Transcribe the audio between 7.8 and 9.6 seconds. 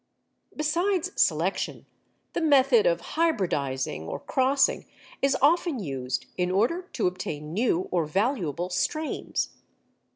or valuable strains.